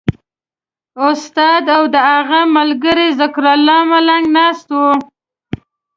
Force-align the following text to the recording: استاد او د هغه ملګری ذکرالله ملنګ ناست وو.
استاد 1.09 1.65
او 1.75 1.83
د 1.93 1.95
هغه 2.11 2.39
ملګری 2.57 3.07
ذکرالله 3.19 3.77
ملنګ 3.91 4.25
ناست 4.37 4.67
وو. 4.77 4.91